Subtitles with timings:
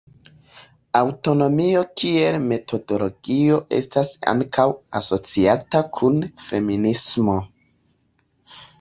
[0.99, 4.67] Aŭtonomio kiel metodologio estas ankaŭ
[5.03, 7.41] asociata kun feminismo.